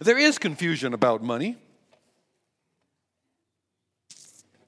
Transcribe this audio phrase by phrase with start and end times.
[0.00, 1.56] There is confusion about money.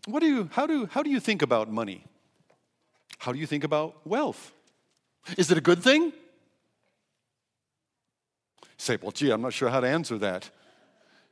[0.06, 2.04] What do you, how, do, how do you think about money?
[3.18, 4.52] How do you think about wealth?
[5.36, 6.12] Is it a good thing?
[8.80, 10.48] say, well, gee, I'm not sure how to answer that.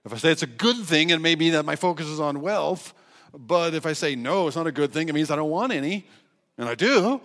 [0.05, 2.41] If I say it's a good thing, it may be that my focus is on
[2.41, 2.93] wealth.
[3.37, 5.73] But if I say no, it's not a good thing, it means I don't want
[5.73, 6.07] any.
[6.57, 7.21] And I do.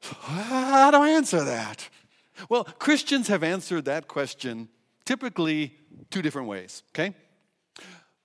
[0.00, 1.88] How do I answer that?
[2.48, 4.68] Well, Christians have answered that question
[5.04, 5.74] typically
[6.10, 7.14] two different ways, okay?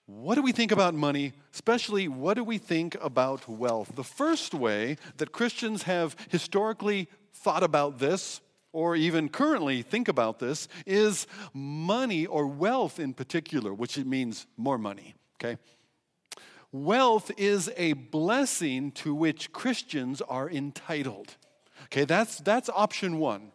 [0.06, 1.34] What do we think about money?
[1.54, 3.96] Especially, what do we think about wealth?
[3.96, 8.42] The first way that Christians have historically thought about this,
[8.74, 14.48] or even currently think about this, is money or wealth in particular, which it means
[14.58, 15.58] more money, okay?
[16.74, 21.36] Wealth is a blessing to which Christians are entitled.
[21.86, 23.51] Okay, that's, that's option one.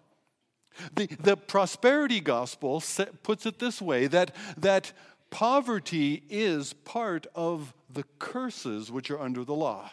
[0.94, 2.82] The, the prosperity gospel
[3.22, 4.92] puts it this way that, that
[5.30, 9.90] poverty is part of the curses which are under the law.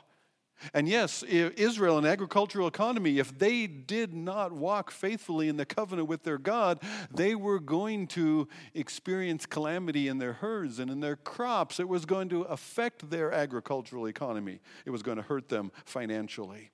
[0.73, 6.08] And yes, Israel, an agricultural economy, if they did not walk faithfully in the covenant
[6.08, 6.80] with their God,
[7.14, 11.80] they were going to experience calamity in their herds and in their crops.
[11.80, 16.72] It was going to affect their agricultural economy, it was going to hurt them financially.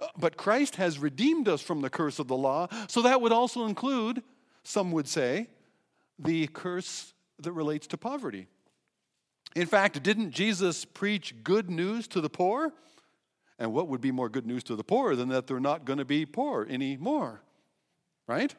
[0.00, 3.32] Uh, but Christ has redeemed us from the curse of the law, so that would
[3.32, 4.22] also include,
[4.62, 5.48] some would say,
[6.18, 8.46] the curse that relates to poverty.
[9.54, 12.72] In fact, didn't Jesus preach good news to the poor?
[13.58, 15.98] And what would be more good news to the poor than that they're not going
[15.98, 17.40] to be poor anymore?
[18.26, 18.54] Right?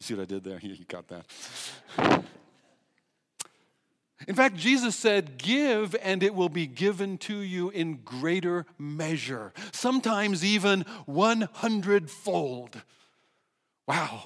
[0.00, 0.58] See what I did there?
[0.62, 2.24] You got that.
[4.26, 9.52] In fact, Jesus said, Give and it will be given to you in greater measure,
[9.72, 12.82] sometimes even 100 fold.
[13.86, 14.24] Wow.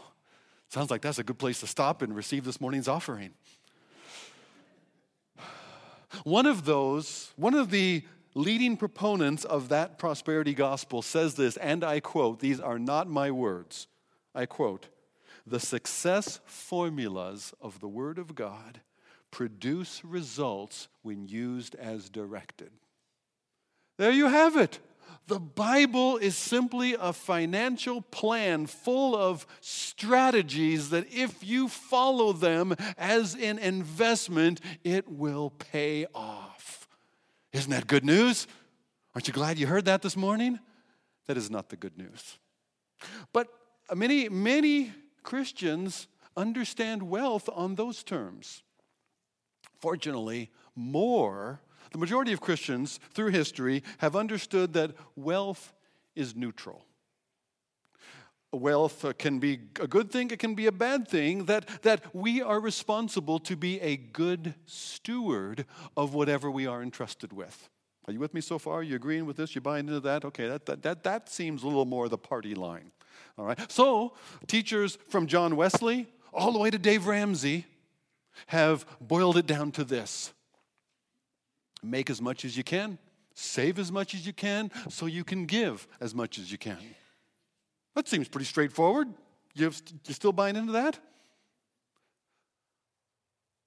[0.69, 3.31] Sounds like that's a good place to stop and receive this morning's offering.
[6.25, 8.03] One of those, one of the
[8.35, 13.31] leading proponents of that prosperity gospel says this, and I quote, these are not my
[13.31, 13.89] words.
[14.35, 14.89] I quote,
[15.47, 18.81] the success formulas of the Word of God
[19.31, 22.71] produce results when used as directed.
[23.99, 24.79] There you have it.
[25.27, 32.75] The Bible is simply a financial plan full of strategies that, if you follow them
[32.97, 36.89] as an investment, it will pay off.
[37.53, 38.47] Isn't that good news?
[39.15, 40.59] Aren't you glad you heard that this morning?
[41.27, 42.39] That is not the good news.
[43.33, 43.49] But
[43.95, 48.63] many, many Christians understand wealth on those terms.
[49.81, 51.61] Fortunately, more,
[51.93, 55.73] the majority of Christians through history have understood that wealth
[56.15, 56.85] is neutral.
[58.51, 62.15] Wealth uh, can be a good thing, it can be a bad thing, that, that
[62.15, 67.69] we are responsible to be a good steward of whatever we are entrusted with.
[68.07, 68.77] Are you with me so far?
[68.77, 69.55] Are You agreeing with this?
[69.55, 70.25] You buying into that?
[70.25, 72.91] Okay, that, that, that, that seems a little more the party line.
[73.37, 73.71] All right.
[73.71, 74.15] So,
[74.47, 77.67] teachers from John Wesley all the way to Dave Ramsey
[78.47, 80.33] have boiled it down to this
[81.83, 82.99] make as much as you can,
[83.35, 86.79] save as much as you can, so you can give as much as you can.
[87.95, 89.09] That seems pretty straightforward.
[89.55, 89.73] You,
[90.07, 90.99] you still buying into that?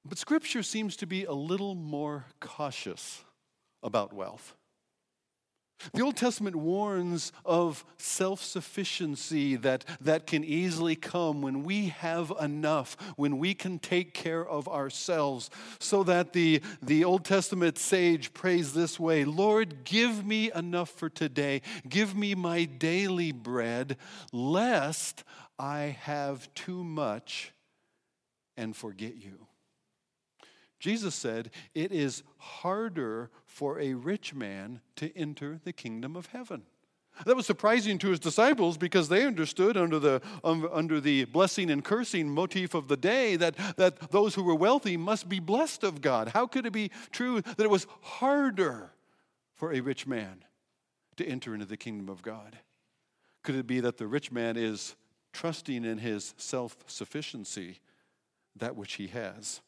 [0.03, 3.23] But Scripture seems to be a little more cautious
[3.83, 4.55] about wealth.
[5.93, 12.31] The Old Testament warns of self sufficiency that, that can easily come when we have
[12.39, 15.49] enough, when we can take care of ourselves.
[15.79, 21.09] So that the, the Old Testament sage prays this way Lord, give me enough for
[21.09, 21.61] today.
[21.87, 23.97] Give me my daily bread,
[24.31, 25.23] lest
[25.57, 27.53] I have too much
[28.57, 29.47] and forget you.
[30.79, 36.63] Jesus said, It is harder for a rich man to enter the kingdom of heaven.
[37.25, 41.69] That was surprising to his disciples because they understood under the, um, under the blessing
[41.69, 45.83] and cursing motif of the day that, that those who were wealthy must be blessed
[45.83, 46.29] of God.
[46.29, 48.93] How could it be true that it was harder
[49.55, 50.45] for a rich man
[51.17, 52.57] to enter into the kingdom of God?
[53.43, 54.95] Could it be that the rich man is
[55.33, 57.79] trusting in his self sufficiency,
[58.55, 59.59] that which he has?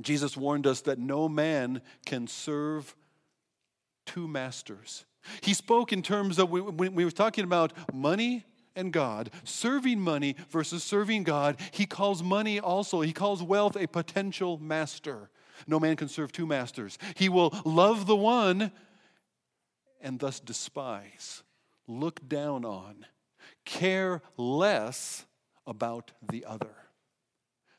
[0.00, 2.94] Jesus warned us that no man can serve
[4.06, 5.04] two masters.
[5.42, 8.44] He spoke in terms of when we were talking about money
[8.76, 11.56] and God, serving money versus serving God.
[11.72, 15.30] He calls money also, he calls wealth a potential master.
[15.66, 16.96] No man can serve two masters.
[17.16, 18.70] He will love the one
[20.00, 21.42] and thus despise,
[21.88, 23.04] look down on,
[23.64, 25.26] care less
[25.66, 26.76] about the other.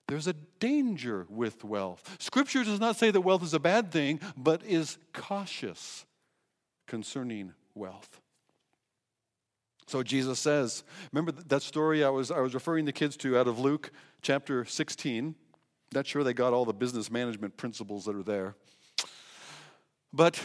[0.10, 2.18] There's a danger with wealth.
[2.20, 6.06] Scripture does not say that wealth is a bad thing, but is cautious
[6.88, 8.20] concerning wealth.
[9.86, 13.48] So Jesus says, remember that story I was, I was referring the kids to out
[13.48, 13.92] of Luke
[14.22, 15.36] chapter 16?
[15.94, 18.56] Not sure they got all the business management principles that are there.
[20.12, 20.40] But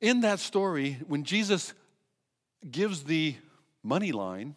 [0.00, 1.74] in that story, when Jesus
[2.70, 3.36] gives the
[3.82, 4.56] money line,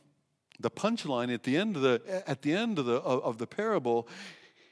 [0.63, 4.07] the punchline at the end of the, at the, end of the, of the parable,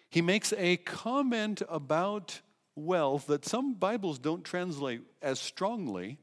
[0.10, 2.42] he makes a comment about
[2.76, 6.18] wealth that some Bibles don't translate as strongly.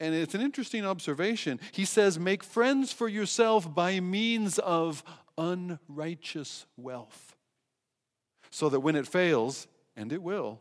[0.00, 1.60] And it's an interesting observation.
[1.72, 5.04] He says, Make friends for yourself by means of
[5.36, 7.36] unrighteous wealth,
[8.50, 9.66] so that when it fails,
[9.96, 10.60] and it will,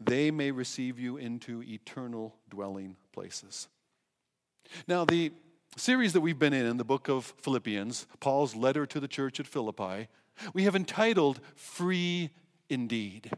[0.00, 3.68] they may receive you into eternal dwelling places.
[4.88, 5.32] Now, the
[5.76, 9.38] series that we've been in in the book of Philippians, Paul's letter to the church
[9.38, 10.08] at Philippi,
[10.52, 12.30] we have entitled Free
[12.68, 13.30] Indeed.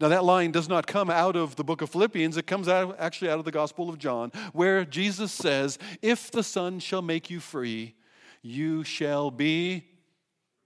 [0.00, 2.36] Now, that line does not come out of the book of Philippians.
[2.36, 6.42] It comes out, actually out of the Gospel of John, where Jesus says, If the
[6.42, 7.94] Son shall make you free,
[8.42, 9.86] you shall be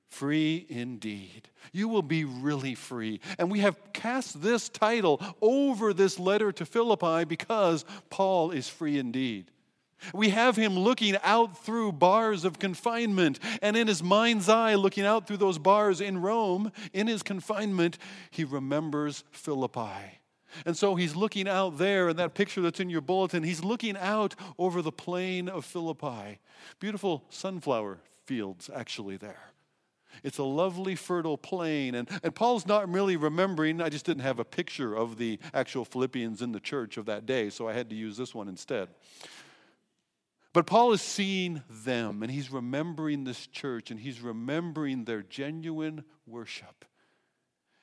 [0.08, 1.48] free indeed.
[1.72, 3.20] You will be really free.
[3.38, 8.98] And we have cast this title over this letter to Philippi because Paul is free
[8.98, 9.50] indeed.
[10.12, 15.04] We have him looking out through bars of confinement, and in his mind's eye, looking
[15.04, 17.98] out through those bars in Rome, in his confinement,
[18.30, 20.20] he remembers Philippi.
[20.66, 23.42] And so he's looking out there in that picture that's in your bulletin.
[23.42, 26.38] He's looking out over the plain of Philippi.
[26.78, 29.50] Beautiful sunflower fields, actually, there.
[30.22, 31.94] It's a lovely, fertile plain.
[31.96, 35.84] And, and Paul's not really remembering, I just didn't have a picture of the actual
[35.84, 38.88] Philippians in the church of that day, so I had to use this one instead.
[40.54, 46.04] But Paul is seeing them and he's remembering this church and he's remembering their genuine
[46.26, 46.84] worship.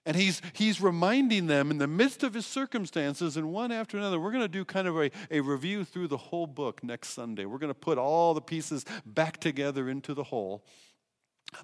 [0.06, 4.20] And he's, he's reminding them in the midst of his circumstances, and one after another,
[4.20, 7.46] we're going to do kind of a, a review through the whole book next Sunday.
[7.46, 10.66] We're going to put all the pieces back together into the whole.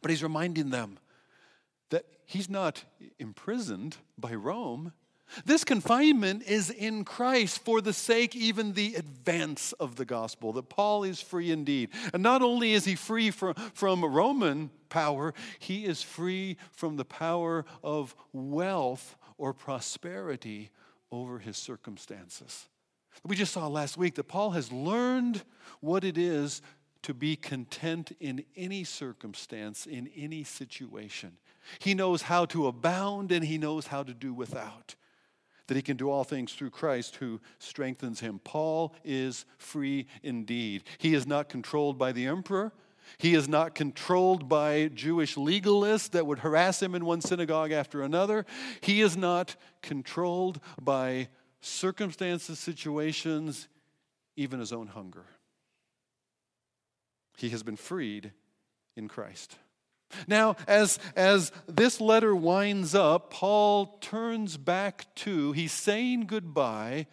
[0.03, 0.99] But he's reminding them
[1.89, 2.83] that he's not
[3.17, 4.93] imprisoned by Rome.
[5.45, 10.69] This confinement is in Christ for the sake even the advance of the gospel, that
[10.69, 11.89] Paul is free indeed.
[12.13, 17.05] And not only is he free from, from Roman power, he is free from the
[17.05, 20.71] power of wealth or prosperity
[21.11, 22.67] over his circumstances.
[23.23, 25.43] We just saw last week that Paul has learned
[25.79, 26.61] what it is
[27.03, 31.37] to be content in any circumstance, in any situation.
[31.79, 34.95] He knows how to abound and he knows how to do without
[35.67, 38.39] that he can do all things through Christ who strengthens him.
[38.43, 40.83] Paul is free indeed.
[40.97, 42.71] He is not controlled by the emperor.
[43.17, 48.01] He is not controlled by Jewish legalists that would harass him in one synagogue after
[48.01, 48.45] another.
[48.81, 51.29] He is not controlled by
[51.61, 53.67] circumstances, situations,
[54.35, 55.25] even his own hunger.
[57.37, 58.31] He has been freed
[58.95, 59.57] in Christ.
[60.27, 67.07] Now, as, as this letter winds up, Paul turns back to, he's saying goodbye,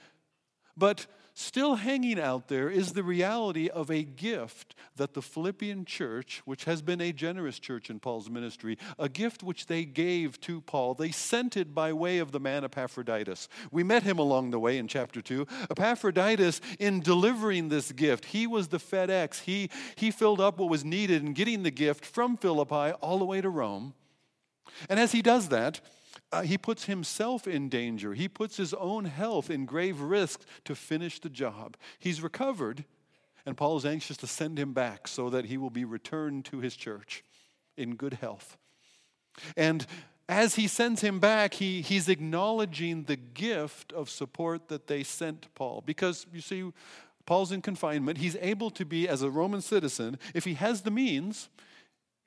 [0.77, 6.43] but still hanging out there is the reality of a gift that the Philippian church,
[6.45, 10.61] which has been a generous church in Paul's ministry, a gift which they gave to
[10.61, 10.95] Paul.
[10.95, 13.49] They sent it by way of the man Epaphroditus.
[13.73, 15.47] We met him along the way in chapter 2.
[15.71, 19.41] Epaphroditus, in delivering this gift, he was the FedEx.
[19.41, 23.25] He, he filled up what was needed in getting the gift from Philippi all the
[23.25, 23.95] way to Rome.
[24.89, 25.81] And as he does that,
[26.35, 28.13] uh, he puts himself in danger.
[28.13, 31.77] He puts his own health in grave risk to finish the job.
[32.01, 32.85] He's recovered,
[33.47, 36.59] and Paul is anxious to send him back so that he will be returned to
[36.59, 37.23] his church
[37.77, 38.57] in good health.
[39.57, 39.87] And
[40.29, 45.55] as he sends him back, he, he's acknowledging the gift of support that they sent
[45.55, 45.85] Paul.
[45.87, 46.65] Because you see,
[47.27, 48.19] Paul's in confinement.
[48.19, 51.49] He's able to be, as a Roman citizen, if he has the means,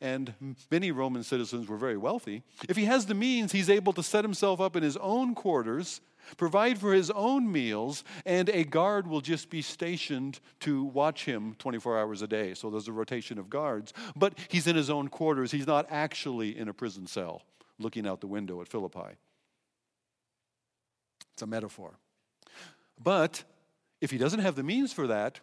[0.02, 4.04] and many Roman citizens were very wealthy, if he has the means, he's able to
[4.04, 6.02] set himself up in his own quarters,
[6.36, 11.56] provide for his own meals, and a guard will just be stationed to watch him
[11.58, 12.54] 24 hours a day.
[12.54, 13.94] So there's a rotation of guards.
[14.16, 15.52] But he's in his own quarters.
[15.52, 17.44] He's not actually in a prison cell
[17.80, 19.16] looking out the window at Philippi.
[21.34, 21.98] It's a metaphor.
[23.02, 23.44] But
[24.02, 25.40] if he doesn't have the means for that,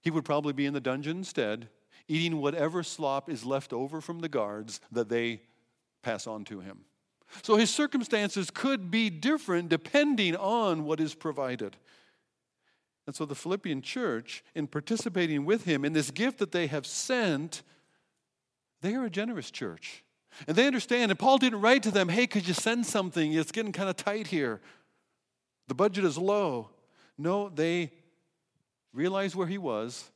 [0.00, 1.68] he would probably be in the dungeon instead
[2.12, 5.40] eating whatever slop is left over from the guards that they
[6.02, 6.80] pass on to him.
[7.42, 11.78] So his circumstances could be different depending on what is provided.
[13.06, 16.86] And so the Philippian church, in participating with him in this gift that they have
[16.86, 17.62] sent,
[18.82, 20.04] they are a generous church.
[20.46, 21.10] And they understand.
[21.10, 23.32] And Paul didn't write to them, hey, could you send something?
[23.32, 24.60] It's getting kind of tight here.
[25.68, 26.68] The budget is low.
[27.16, 27.90] No, they
[28.92, 30.10] realized where he was.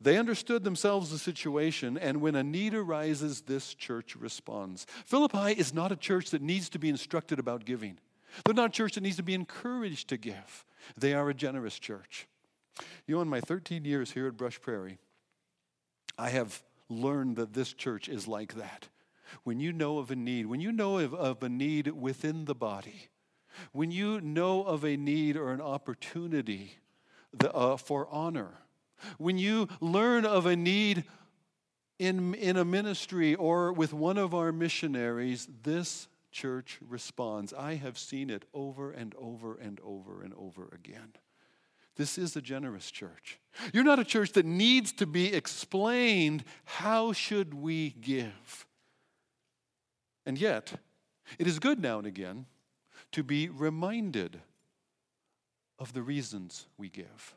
[0.00, 4.86] They understood themselves the situation, and when a need arises, this church responds.
[5.04, 7.98] Philippi is not a church that needs to be instructed about giving.
[8.44, 10.64] They're not a church that needs to be encouraged to give.
[10.96, 12.26] They are a generous church.
[13.06, 14.98] You know, in my 13 years here at Brush Prairie,
[16.18, 18.88] I have learned that this church is like that.
[19.44, 22.54] When you know of a need, when you know of, of a need within the
[22.54, 23.10] body,
[23.72, 26.78] when you know of a need or an opportunity
[27.32, 28.58] the, uh, for honor,
[29.18, 31.04] when you learn of a need
[31.98, 37.52] in, in a ministry or with one of our missionaries, this church responds.
[37.52, 41.12] I have seen it over and over and over and over again.
[41.96, 43.38] This is a generous church.
[43.74, 48.66] You're not a church that needs to be explained how should we give.
[50.24, 50.72] And yet,
[51.38, 52.46] it is good now and again
[53.12, 54.40] to be reminded
[55.78, 57.34] of the reasons we give.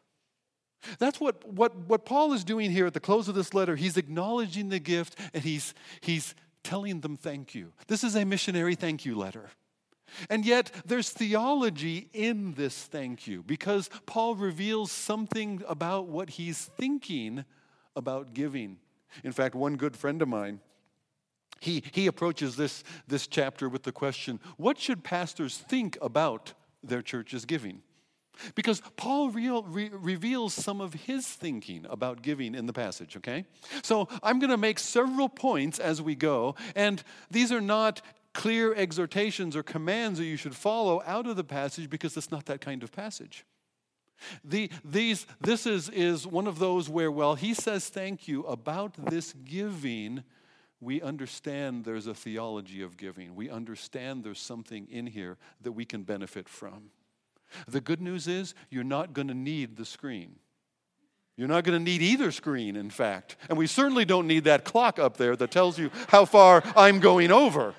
[0.99, 3.75] That's what, what, what Paul is doing here at the close of this letter.
[3.75, 7.73] He's acknowledging the gift and he's, he's telling them thank you.
[7.87, 9.49] This is a missionary thank you letter.
[10.29, 16.65] And yet, there's theology in this thank you because Paul reveals something about what he's
[16.77, 17.45] thinking
[17.95, 18.77] about giving.
[19.23, 20.59] In fact, one good friend of mine,
[21.59, 27.01] he, he approaches this, this chapter with the question what should pastors think about their
[27.01, 27.81] church's giving?
[28.55, 33.45] Because Paul real, re, reveals some of his thinking about giving in the passage, okay?
[33.81, 38.01] So I'm going to make several points as we go, and these are not
[38.33, 42.45] clear exhortations or commands that you should follow out of the passage because it's not
[42.47, 43.45] that kind of passage.
[44.43, 48.93] The, these, this is, is one of those where, well, he says thank you about
[49.09, 50.23] this giving,
[50.79, 53.35] we understand there's a theology of giving.
[53.35, 56.91] We understand there's something in here that we can benefit from.
[57.67, 60.35] The good news is you're not going to need the screen.
[61.35, 63.37] You're not going to need either screen, in fact.
[63.49, 66.99] And we certainly don't need that clock up there that tells you how far I'm
[66.99, 67.73] going over.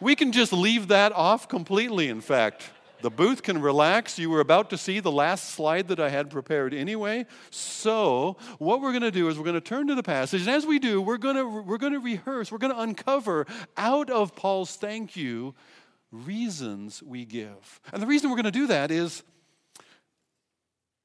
[0.00, 2.70] We can just leave that off completely, in fact.
[3.02, 4.18] The booth can relax.
[4.18, 7.26] You were about to see the last slide that I had prepared anyway.
[7.50, 10.42] So, what we're going to do is we're going to turn to the passage.
[10.42, 13.46] And as we do, we're going to, we're going to rehearse, we're going to uncover
[13.76, 15.54] out of Paul's thank you
[16.12, 17.80] reasons we give.
[17.92, 19.24] And the reason we're going to do that is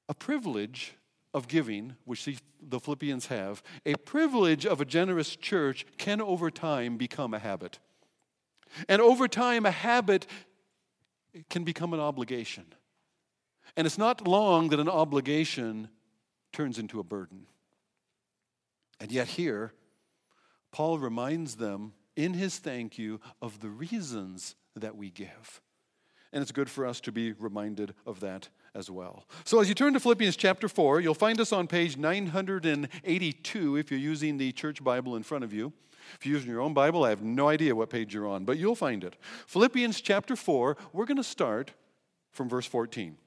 [0.10, 0.94] a privilege
[1.34, 2.26] of giving, which
[2.62, 7.80] the Philippians have, a privilege of a generous church can over time become a habit.
[8.88, 10.28] And over time, a habit
[11.50, 12.66] can become an obligation.
[13.76, 15.90] And it's not long that an obligation
[16.52, 17.46] turns into a burden.
[19.00, 19.74] And yet, here,
[20.72, 25.62] Paul reminds them in his thank you of the reasons that we give.
[26.34, 29.26] And it's good for us to be reminded of that as well.
[29.44, 33.90] So, as you turn to Philippians chapter 4, you'll find us on page 982 if
[33.90, 35.74] you're using the church Bible in front of you.
[36.20, 38.58] If you're using your own Bible, I have no idea what page you're on, but
[38.58, 39.16] you'll find it.
[39.48, 41.72] Philippians chapter 4, we're going to start
[42.32, 43.18] from verse 14.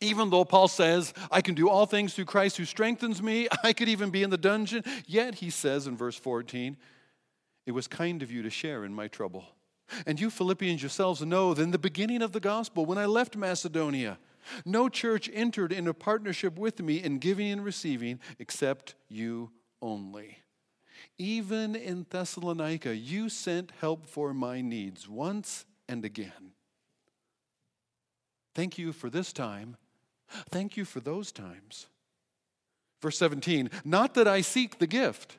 [0.00, 3.72] Even though Paul says, I can do all things through Christ who strengthens me, I
[3.72, 6.76] could even be in the dungeon, yet he says in verse 14,
[7.66, 9.44] It was kind of you to share in my trouble.
[10.06, 13.36] And you Philippians yourselves know that in the beginning of the gospel, when I left
[13.36, 14.18] Macedonia,
[14.64, 19.50] no church entered into partnership with me in giving and receiving except you
[19.80, 20.38] only.
[21.18, 26.52] Even in Thessalonica, you sent help for my needs once and again.
[28.54, 29.76] Thank you for this time.
[30.50, 31.86] Thank you for those times.
[33.00, 35.38] Verse 17 Not that I seek the gift,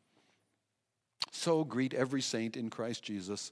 [1.31, 3.51] So greet every saint in Christ Jesus.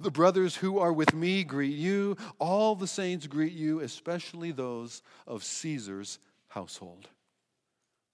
[0.00, 2.16] The brothers who are with me greet you.
[2.38, 6.18] All the saints greet you, especially those of Caesar's
[6.48, 7.08] household.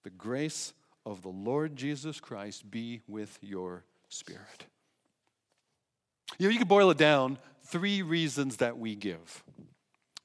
[0.03, 0.73] The grace
[1.05, 4.65] of the Lord Jesus Christ be with your spirit.
[6.37, 9.43] You know, you can boil it down three reasons that we give.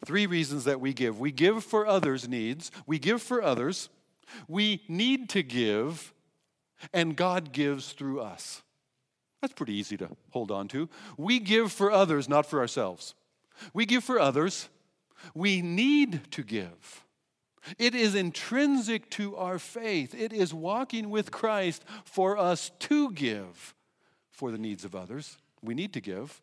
[0.05, 1.21] Three reasons that we give.
[1.21, 3.89] We give for others' needs, we give for others,
[4.47, 6.13] we need to give,
[6.93, 8.63] and God gives through us.
[9.41, 10.89] That's pretty easy to hold on to.
[11.17, 13.15] We give for others, not for ourselves.
[13.73, 14.69] We give for others.
[15.35, 17.05] We need to give.
[17.79, 20.15] It is intrinsic to our faith.
[20.15, 23.75] It is walking with Christ for us to give
[24.31, 25.37] for the needs of others.
[25.63, 26.41] We need to give.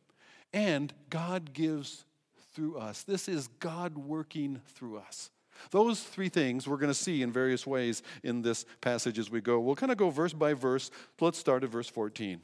[0.53, 2.05] And God gives
[2.53, 3.03] through us.
[3.03, 5.31] This is God working through us.
[5.71, 9.41] Those three things we're going to see in various ways in this passage as we
[9.41, 9.59] go.
[9.59, 10.91] We'll kind of go verse by verse.
[11.19, 12.41] Let's start at verse 14.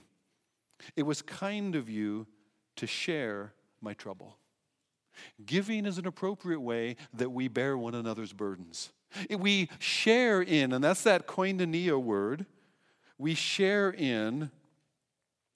[0.95, 2.27] It was kind of you
[2.77, 4.37] to share my trouble.
[5.45, 8.91] Giving is an appropriate way that we bear one another's burdens.
[9.29, 12.45] We share in, and that's that koinonia word,
[13.17, 14.51] we share in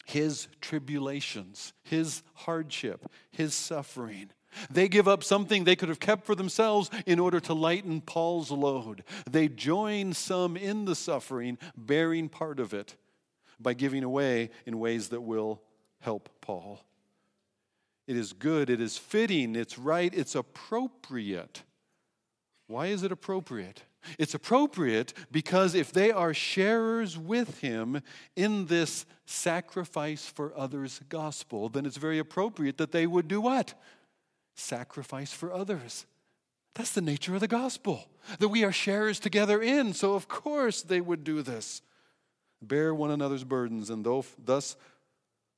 [0.06, 4.30] his tribulations, his hardship, his suffering.
[4.70, 8.52] They give up something they could have kept for themselves in order to lighten Paul's
[8.52, 9.04] load.
[9.30, 12.96] They join some in the suffering, bearing part of it
[13.60, 15.62] by giving away in ways that will
[16.02, 16.82] help Paul.
[18.08, 21.64] It is good, it is fitting, it's right, it's appropriate.
[22.68, 23.84] Why is it appropriate?
[24.20, 28.02] It's appropriate because if they are sharers with him
[28.36, 33.74] in this sacrifice for others gospel, then it's very appropriate that they would do what?
[34.56, 36.06] Sacrifice for others.
[36.76, 38.06] That's the nature of the gospel,
[38.40, 39.94] that we are sharers together in.
[39.94, 41.82] So, of course, they would do this.
[42.68, 44.06] Bear one another's burdens and
[44.44, 44.76] thus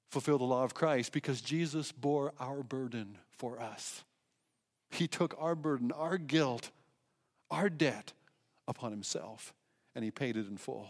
[0.09, 4.03] fulfill the law of Christ because Jesus bore our burden for us.
[4.89, 6.71] He took our burden, our guilt,
[7.51, 8.13] our debt
[8.67, 9.53] upon himself,
[9.95, 10.89] and he paid it in full.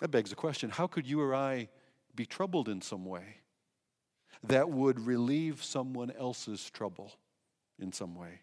[0.00, 1.68] That begs the question how could you or I
[2.14, 3.36] be troubled in some way
[4.44, 7.12] that would relieve someone else's trouble
[7.78, 8.40] in some way?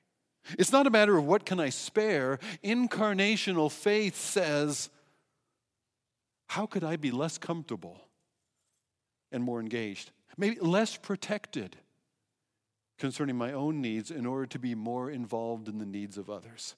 [0.58, 2.40] It's not a matter of what can I spare.
[2.64, 4.90] Incarnational faith says,
[6.50, 8.02] how could I be less comfortable
[9.32, 10.10] and more engaged?
[10.36, 11.78] Maybe less protected
[12.98, 16.76] concerning my own needs in order to be more involved in the needs of others.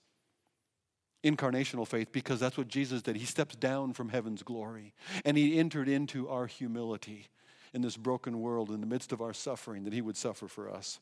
[1.23, 3.15] Incarnational faith, because that's what Jesus did.
[3.15, 4.93] He steps down from heaven's glory
[5.23, 7.27] and he entered into our humility
[7.73, 10.69] in this broken world in the midst of our suffering that he would suffer for
[10.69, 10.99] us.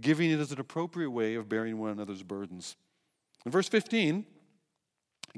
[0.00, 2.74] Giving it as an appropriate way of bearing one another's burdens.
[3.44, 4.26] In verse 15,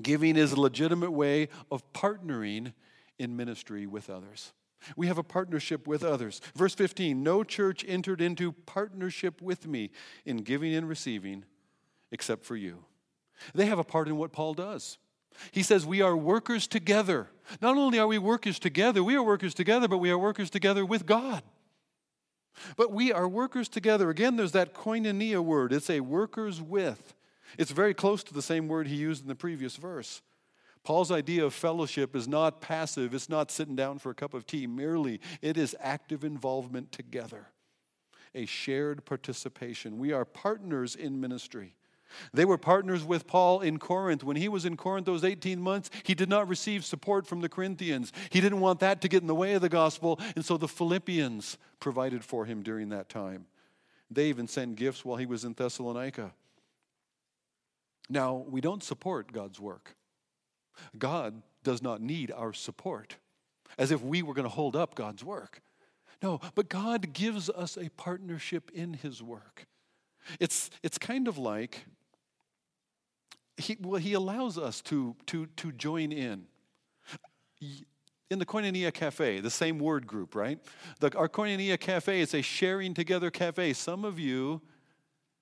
[0.02, 2.72] giving is a legitimate way of partnering
[3.18, 4.52] in ministry with others.
[4.96, 6.40] We have a partnership with others.
[6.54, 9.90] Verse 15 No church entered into partnership with me
[10.24, 11.44] in giving and receiving
[12.10, 12.84] except for you.
[13.54, 14.98] They have a part in what Paul does.
[15.50, 17.28] He says, We are workers together.
[17.60, 20.84] Not only are we workers together, we are workers together, but we are workers together
[20.84, 21.42] with God.
[22.76, 24.10] But we are workers together.
[24.10, 25.72] Again, there's that koinonia word.
[25.72, 27.14] It's a workers with.
[27.56, 30.20] It's very close to the same word he used in the previous verse.
[30.84, 34.46] Paul's idea of fellowship is not passive, it's not sitting down for a cup of
[34.46, 37.48] tea merely, it is active involvement together,
[38.34, 39.98] a shared participation.
[39.98, 41.74] We are partners in ministry.
[42.32, 44.24] They were partners with Paul in Corinth.
[44.24, 47.48] When he was in Corinth those 18 months, he did not receive support from the
[47.48, 48.12] Corinthians.
[48.30, 50.68] He didn't want that to get in the way of the gospel, and so the
[50.68, 53.46] Philippians provided for him during that time.
[54.10, 56.32] They even sent gifts while he was in Thessalonica.
[58.08, 59.96] Now, we don't support God's work.
[60.96, 63.16] God does not need our support,
[63.76, 65.60] as if we were going to hold up God's work.
[66.22, 69.66] No, but God gives us a partnership in His work.
[70.40, 71.84] It's, it's kind of like
[73.58, 76.44] he, well, he allows us to, to, to join in.
[78.30, 80.58] In the Koinonia Cafe, the same word group, right?
[81.00, 83.72] The, our Koinonia Cafe is a sharing together cafe.
[83.72, 84.62] Some of you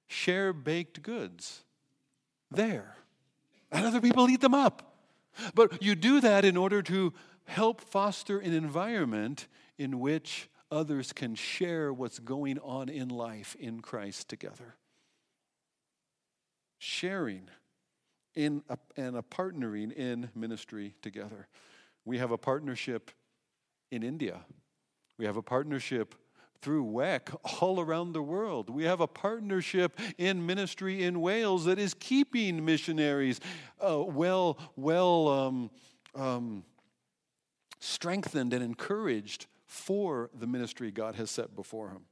[0.06, 1.64] share baked goods
[2.50, 2.96] there,
[3.70, 4.94] and other people eat them up.
[5.54, 7.12] But you do that in order to
[7.44, 9.46] help foster an environment
[9.78, 14.76] in which others can share what's going on in life in Christ together.
[16.78, 17.48] Sharing
[18.34, 21.48] in a, and a partnering in ministry together.
[22.04, 23.10] We have a partnership
[23.90, 24.40] in India.
[25.18, 26.14] We have a partnership
[26.62, 28.70] through WEC all around the world.
[28.70, 33.40] We have a partnership in ministry in Wales that is keeping missionaries
[33.80, 35.70] uh, well, well um,
[36.14, 36.64] um,
[37.80, 42.02] strengthened and encouraged for the ministry God has set before him.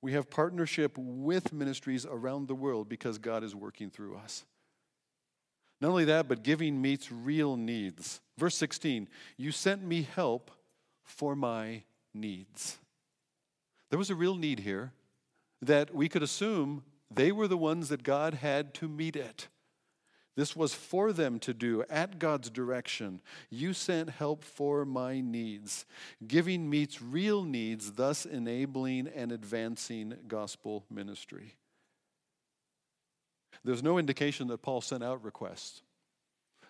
[0.00, 4.44] We have partnership with ministries around the world because God is working through us.
[5.80, 8.20] Not only that, but giving meets real needs.
[8.38, 10.50] Verse 16, you sent me help
[11.02, 11.82] for my
[12.14, 12.78] needs.
[13.92, 14.94] There was a real need here
[15.60, 16.82] that we could assume
[17.14, 19.48] they were the ones that God had to meet it.
[20.34, 23.20] This was for them to do at God's direction.
[23.50, 25.84] You sent help for my needs.
[26.26, 31.56] Giving meets real needs, thus enabling and advancing gospel ministry.
[33.62, 35.82] There's no indication that Paul sent out requests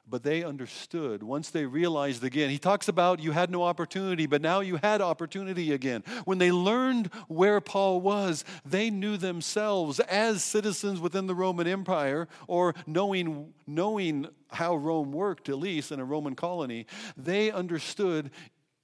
[0.09, 2.51] but they understood once they realized again.
[2.51, 6.03] He talks about you had no opportunity, but now you had opportunity again.
[6.25, 12.29] When they learned where Paul was, they knew themselves as citizens within the Roman Empire,
[12.47, 16.87] or knowing, knowing how Rome worked, at least in a Roman colony,
[17.17, 18.31] they understood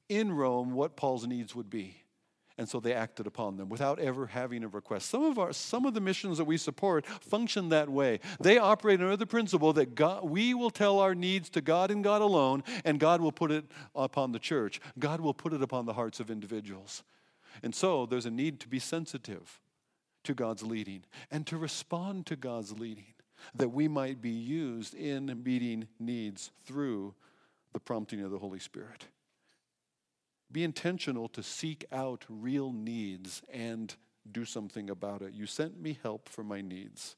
[0.08, 2.02] in Rome what Paul's needs would be
[2.58, 5.08] and so they acted upon them without ever having a request.
[5.08, 8.18] Some of our some of the missions that we support function that way.
[8.40, 12.02] They operate under the principle that God, we will tell our needs to God and
[12.02, 14.80] God alone, and God will put it upon the church.
[14.98, 17.04] God will put it upon the hearts of individuals.
[17.62, 19.60] And so there's a need to be sensitive
[20.24, 23.14] to God's leading and to respond to God's leading
[23.54, 27.14] that we might be used in meeting needs through
[27.72, 29.06] the prompting of the Holy Spirit.
[30.50, 33.94] Be intentional to seek out real needs and
[34.30, 35.32] do something about it.
[35.32, 37.16] You sent me help for my needs.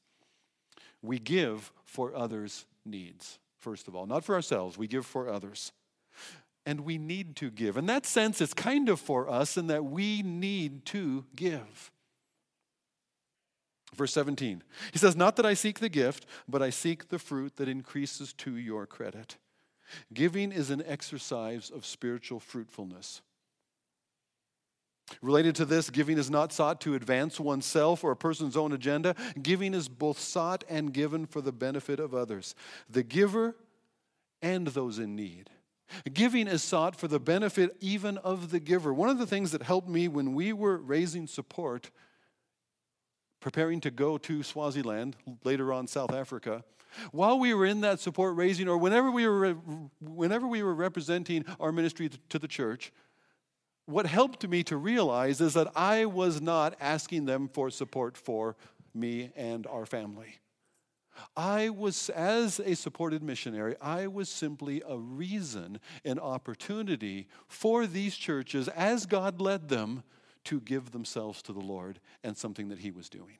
[1.01, 5.71] We give for others' needs, first of all, not for ourselves, we give for others.
[6.65, 7.75] And we need to give.
[7.75, 11.91] In that sense, it's kind of for us in that we need to give.
[13.95, 14.63] Verse 17,
[14.93, 18.31] he says, Not that I seek the gift, but I seek the fruit that increases
[18.33, 19.37] to your credit.
[20.13, 23.21] Giving is an exercise of spiritual fruitfulness.
[25.21, 29.15] Related to this, giving is not sought to advance oneself or a person's own agenda.
[29.41, 32.55] Giving is both sought and given for the benefit of others,
[32.89, 33.55] the giver
[34.41, 35.49] and those in need.
[36.13, 38.93] Giving is sought for the benefit even of the giver.
[38.93, 41.91] One of the things that helped me when we were raising support,
[43.41, 46.63] preparing to go to Swaziland, later on South Africa,
[47.11, 49.53] while we were in that support raising, or whenever we were,
[49.99, 52.91] whenever we were representing our ministry to the church,
[53.85, 58.55] what helped me to realize is that I was not asking them for support for
[58.93, 60.39] me and our family.
[61.35, 68.15] I was, as a supported missionary, I was simply a reason, an opportunity for these
[68.15, 70.03] churches, as God led them,
[70.45, 73.37] to give themselves to the Lord and something that He was doing.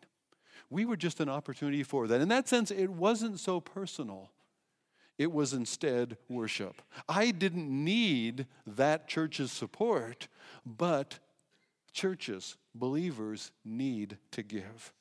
[0.72, 2.22] We were just an opportunity for that.
[2.22, 4.32] In that sense, it wasn't so personal.
[5.18, 6.82] It was instead worship.
[7.08, 10.30] I didn't need that church's support,
[10.66, 11.20] but
[11.92, 14.94] churches, believers, need to give.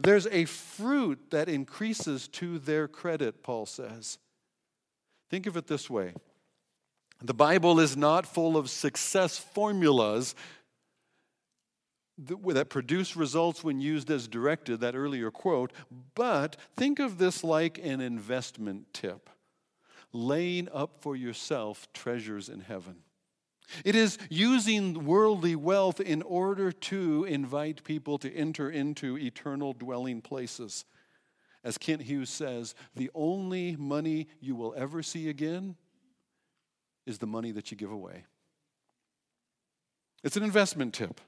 [0.00, 4.18] There's a fruit that increases to their credit, Paul says.
[5.28, 6.14] Think of it this way
[7.20, 10.34] the Bible is not full of success formulas
[12.18, 15.72] that produce results when used as directed, that earlier quote,
[16.14, 19.28] but think of this like an investment tip
[20.12, 22.96] laying up for yourself treasures in heaven.
[23.84, 30.22] It is using worldly wealth in order to invite people to enter into eternal dwelling
[30.22, 30.84] places.
[31.64, 35.76] As Kent Hughes says, the only money you will ever see again
[37.06, 38.24] is the money that you give away.
[40.22, 41.20] It's an investment tip.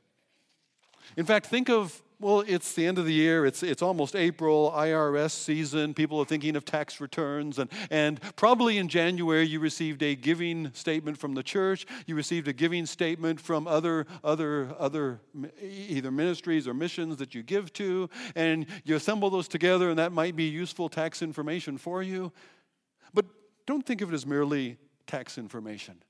[1.17, 3.47] In fact, think of well, it's the end of the year.
[3.47, 5.95] It's, it's almost April, IRS season.
[5.95, 7.61] People are thinking of tax returns.
[7.61, 11.87] And, and probably in January, you received a giving statement from the church.
[12.07, 15.21] You received a giving statement from other, other, other
[15.63, 18.11] either ministries or missions that you give to.
[18.35, 22.33] And you assemble those together, and that might be useful tax information for you.
[23.15, 23.27] But
[23.65, 26.03] don't think of it as merely tax information.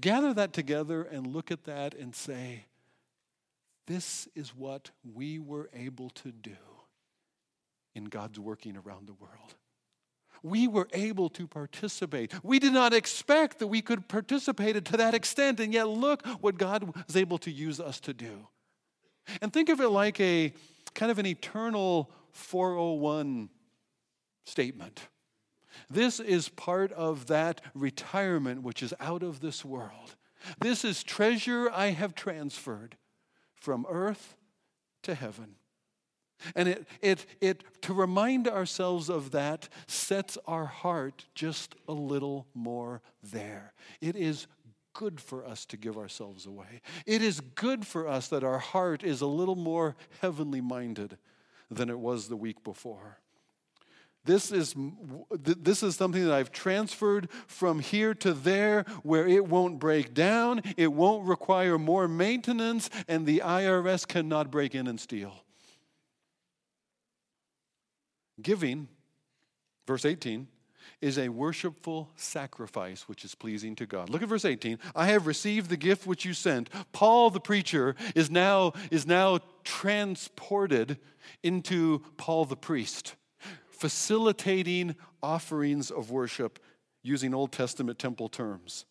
[0.00, 2.64] Gather that together and look at that and say,
[3.92, 6.56] this is what we were able to do
[7.94, 9.54] in God's working around the world.
[10.42, 12.32] We were able to participate.
[12.42, 16.56] We did not expect that we could participate to that extent, and yet look what
[16.56, 18.48] God was able to use us to do.
[19.42, 20.54] And think of it like a
[20.94, 23.50] kind of an eternal 401
[24.46, 25.06] statement.
[25.90, 30.16] This is part of that retirement which is out of this world.
[30.60, 32.96] This is treasure I have transferred
[33.62, 34.36] from earth
[35.04, 35.54] to heaven.
[36.56, 42.48] And it, it, it, to remind ourselves of that sets our heart just a little
[42.54, 43.72] more there.
[44.00, 44.48] It is
[44.94, 46.80] good for us to give ourselves away.
[47.06, 51.16] It is good for us that our heart is a little more heavenly minded
[51.70, 53.18] than it was the week before.
[54.24, 54.74] This is,
[55.32, 60.62] this is something that I've transferred from here to there where it won't break down,
[60.76, 65.34] it won't require more maintenance, and the IRS cannot break in and steal.
[68.40, 68.88] Giving,
[69.86, 70.46] verse 18,
[71.00, 74.08] is a worshipful sacrifice which is pleasing to God.
[74.08, 74.78] Look at verse 18.
[74.94, 76.70] I have received the gift which you sent.
[76.92, 80.98] Paul the preacher is now, is now transported
[81.42, 83.16] into Paul the priest,
[83.82, 86.60] facilitating offerings of worship
[87.02, 88.84] using Old Testament temple terms.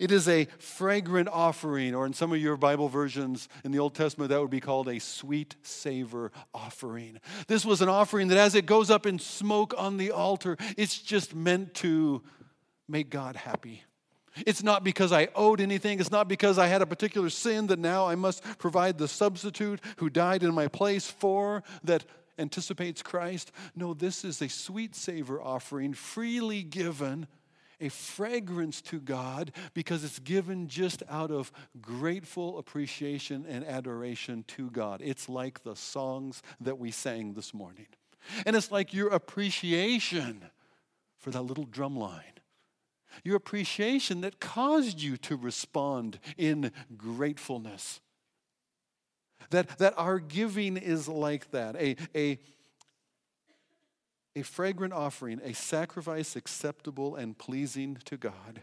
[0.00, 3.94] It is a fragrant offering, or in some of your Bible versions in the Old
[3.94, 7.18] Testament, that would be called a sweet savor offering.
[7.48, 10.96] This was an offering that as it goes up in smoke on the altar, it's
[10.96, 12.22] just meant to
[12.88, 13.82] make God happy.
[14.46, 16.00] It's not because I owed anything.
[16.00, 19.82] It's not because I had a particular sin that now I must provide the substitute
[19.98, 22.06] who died in my place for that
[22.38, 23.52] anticipates Christ.
[23.74, 27.26] No, this is a sweet savor offering freely given
[27.80, 34.70] a fragrance to God because it's given just out of grateful appreciation and adoration to
[34.70, 35.00] God.
[35.04, 37.86] It's like the songs that we sang this morning.
[38.46, 40.46] And it's like your appreciation
[41.18, 42.22] for that little drum line.
[43.22, 48.00] Your appreciation that caused you to respond in gratefulness.
[49.50, 51.76] That, that our giving is like that.
[51.76, 52.38] A, a,
[54.36, 58.62] a fragrant offering, a sacrifice acceptable and pleasing to God.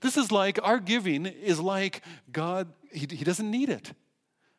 [0.00, 2.02] This is like our giving is like
[2.32, 3.92] God, he, he doesn't need it.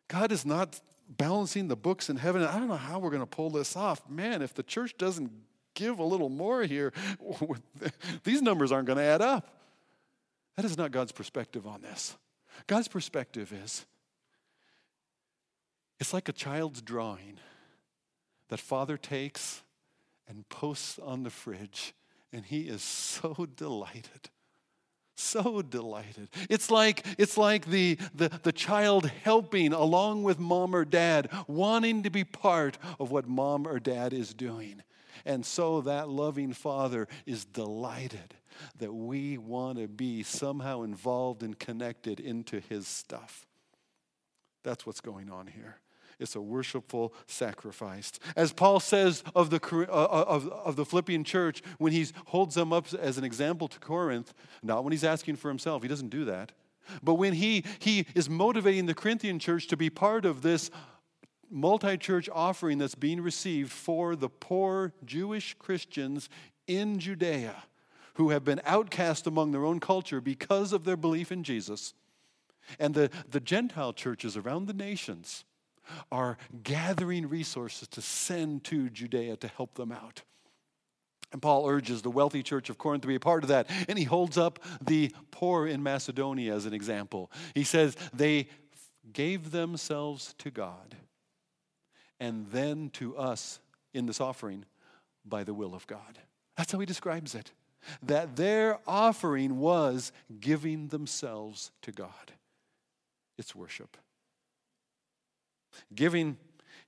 [0.07, 2.43] God is not balancing the books in heaven.
[2.43, 4.07] I don't know how we're going to pull this off.
[4.09, 5.31] Man, if the church doesn't
[5.73, 6.91] give a little more here,
[8.23, 9.49] these numbers aren't going to add up.
[10.55, 12.15] That is not God's perspective on this.
[12.67, 13.85] God's perspective is
[16.01, 17.37] it's like a child's drawing
[18.49, 19.61] that father takes
[20.27, 21.93] and posts on the fridge,
[22.33, 24.29] and he is so delighted.
[25.15, 26.29] So delighted.
[26.49, 32.01] It's like, it's like the, the, the child helping along with mom or dad, wanting
[32.01, 34.81] to be part of what mom or dad is doing.
[35.23, 38.33] And so that loving father is delighted
[38.79, 43.45] that we want to be somehow involved and connected into his stuff.
[44.63, 45.77] That's what's going on here.
[46.21, 48.11] It's a worshipful sacrifice.
[48.35, 52.55] As Paul says of the, uh, uh, of, of the Philippian church, when he holds
[52.55, 56.09] them up as an example to Corinth, not when he's asking for himself, he doesn't
[56.09, 56.51] do that.
[57.03, 60.71] But when he, he is motivating the Corinthian church to be part of this
[61.49, 66.29] multi church offering that's being received for the poor Jewish Christians
[66.67, 67.63] in Judea
[68.15, 71.93] who have been outcast among their own culture because of their belief in Jesus,
[72.79, 75.43] and the, the Gentile churches around the nations
[76.11, 80.23] are gathering resources to send to Judea to help them out.
[81.31, 83.69] And Paul urges the wealthy church of Corinth to be a part of that.
[83.87, 87.31] And he holds up the poor in Macedonia as an example.
[87.55, 88.49] He says they
[89.13, 90.95] gave themselves to God
[92.19, 93.59] and then to us
[93.93, 94.65] in this offering
[95.25, 96.19] by the will of God.
[96.57, 97.51] That's how he describes it.
[98.03, 102.33] That their offering was giving themselves to God.
[103.37, 103.97] It's worship.
[105.93, 106.37] Giving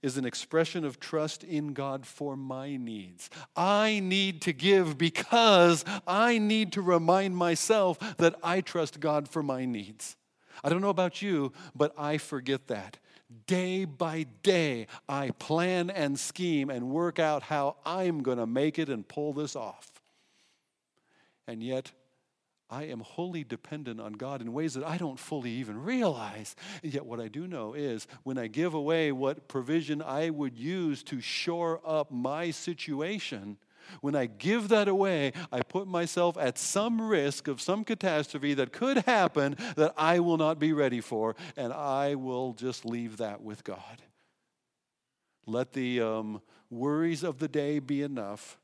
[0.01, 3.29] is an expression of trust in God for my needs.
[3.55, 9.41] I need to give because I need to remind myself that I trust God for
[9.41, 10.17] my needs.
[10.63, 12.99] I don't know about you, but I forget that.
[13.47, 18.77] Day by day, I plan and scheme and work out how I'm going to make
[18.77, 19.89] it and pull this off.
[21.47, 21.91] And yet,
[22.73, 26.55] I am wholly dependent on God in ways that I don't fully even realize.
[26.81, 30.57] And yet, what I do know is when I give away what provision I would
[30.57, 33.57] use to shore up my situation,
[34.01, 38.73] when I give that away, I put myself at some risk of some catastrophe that
[38.73, 43.43] could happen that I will not be ready for, and I will just leave that
[43.43, 44.01] with God.
[45.45, 48.57] Let the um, worries of the day be enough.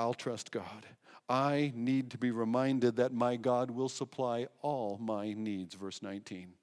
[0.00, 0.86] I'll trust God.
[1.28, 5.74] I need to be reminded that my God will supply all my needs.
[5.74, 6.54] Verse 19.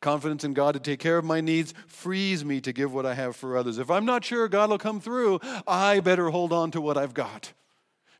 [0.00, 3.14] Confidence in God to take care of my needs frees me to give what I
[3.14, 3.78] have for others.
[3.78, 7.12] If I'm not sure God will come through, I better hold on to what I've
[7.12, 7.52] got.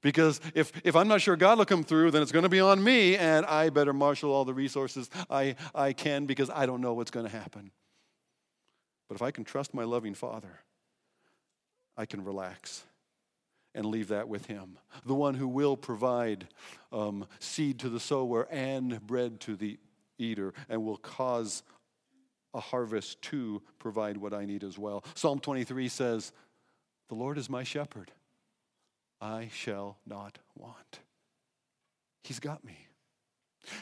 [0.02, 2.60] Because if, if I'm not sure God will come through, then it's going to be
[2.60, 6.80] on me, and I better marshal all the resources I, I can because I don't
[6.80, 7.70] know what's going to happen.
[9.08, 10.60] But if I can trust my loving Father,
[11.96, 12.84] I can relax
[13.74, 14.78] and leave that with Him.
[15.04, 16.48] The one who will provide
[16.92, 19.78] um, seed to the sower and bread to the
[20.18, 21.62] eater and will cause
[22.54, 25.04] a harvest to provide what I need as well.
[25.14, 26.32] Psalm 23 says,
[27.08, 28.12] The Lord is my shepherd.
[29.20, 31.00] I shall not want.
[32.22, 32.78] He's got me.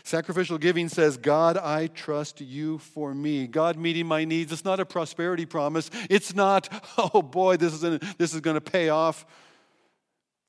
[0.04, 3.46] Sacrificial giving says, God, I trust you for me.
[3.46, 4.52] God meeting my needs.
[4.52, 5.90] It's not a prosperity promise.
[6.08, 9.26] It's not, oh boy, this is, this is going to pay off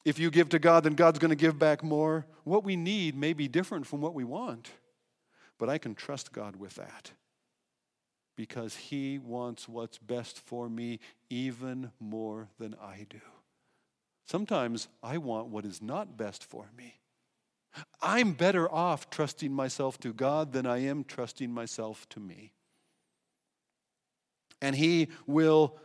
[0.05, 2.25] If you give to God, then God's going to give back more.
[2.43, 4.71] What we need may be different from what we want,
[5.57, 7.11] but I can trust God with that
[8.35, 13.21] because He wants what's best for me even more than I do.
[14.25, 16.95] Sometimes I want what is not best for me.
[18.01, 22.51] I'm better off trusting myself to God than I am trusting myself to me.
[24.61, 25.77] And He will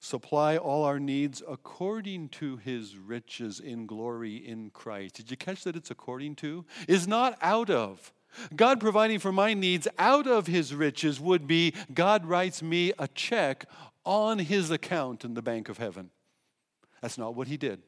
[0.00, 5.16] supply all our needs according to His riches in glory in Christ.
[5.16, 6.64] Did you catch that it's according to?
[6.86, 8.12] Is not out of.
[8.54, 13.08] God providing for my needs out of His riches would be God writes me a
[13.08, 13.64] check
[14.04, 16.10] on His account in the bank of heaven.
[17.00, 17.82] That's not what He did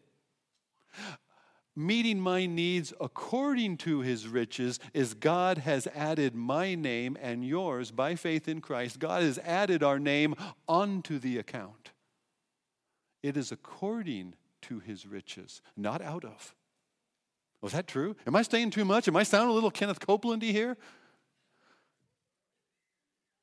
[1.77, 7.91] meeting my needs according to his riches is God has added my name and yours
[7.91, 8.99] by faith in Christ.
[8.99, 10.35] God has added our name
[10.69, 11.93] onto the account.
[13.23, 16.55] It is according to his riches, not out of.
[17.57, 18.17] Oh, Was that true?
[18.27, 19.09] Am I staying too much?
[19.09, 20.77] Am I sounding a little Kenneth Copelandy here?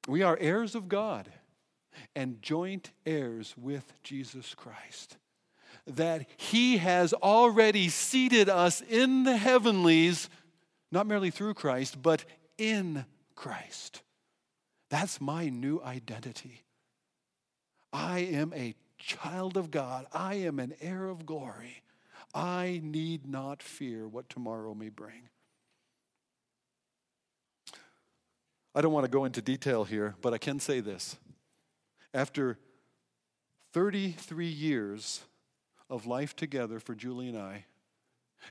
[0.07, 1.29] We are heirs of God
[2.15, 5.17] and joint heirs with Jesus Christ
[5.87, 10.29] that He has already seated us in the heavenlies,
[10.91, 12.25] not merely through Christ, but
[12.57, 14.01] in Christ.
[14.89, 16.63] That's my new identity.
[17.93, 18.75] I am a
[19.07, 21.81] child of God, I am an heir of glory.
[22.35, 25.29] I need not fear what tomorrow may bring.
[28.75, 31.15] I don't want to go into detail here, but I can say this.
[32.13, 32.59] After
[33.73, 35.21] 33 years
[35.89, 37.65] of life together for Julie and I.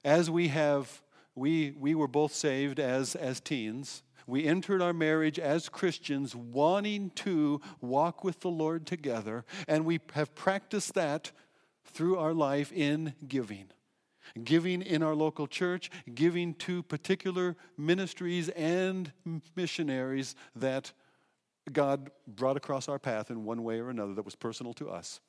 [0.05, 1.03] As we have,
[1.35, 4.03] we, we were both saved as, as teens.
[4.27, 10.01] We entered our marriage as Christians, wanting to walk with the Lord together, and we
[10.15, 11.31] have practiced that
[11.85, 13.67] through our life in giving.
[14.43, 19.13] Giving in our local church, giving to particular ministries and
[19.55, 20.93] missionaries that
[21.73, 25.21] God brought across our path in one way or another that was personal to us.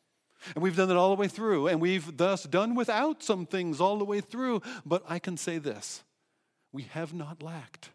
[0.55, 3.79] And we've done it all the way through, and we've thus done without some things
[3.79, 4.61] all the way through.
[4.85, 6.03] But I can say this
[6.71, 7.91] we have not lacked.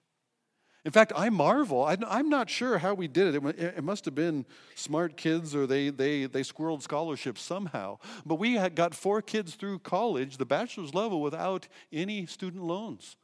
[0.85, 1.85] In fact, I marvel.
[1.85, 3.59] I'm not sure how we did it.
[3.59, 7.99] It must have been smart kids or they, they, they squirreled scholarships somehow.
[8.27, 13.17] But we had got four kids through college, the bachelor's level, without any student loans.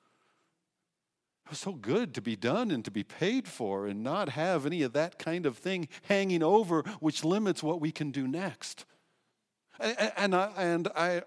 [1.47, 4.65] It was so good to be done and to be paid for and not have
[4.65, 8.85] any of that kind of thing hanging over, which limits what we can do next.
[9.81, 11.23] And, I, and I,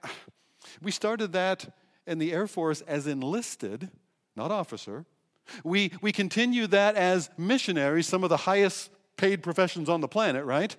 [0.82, 1.76] we started that
[2.08, 3.90] in the Air Force as enlisted,
[4.36, 5.06] not officer.
[5.64, 10.46] We, we continue that as missionaries, some of the highest paid professions on the planet,
[10.46, 10.76] right?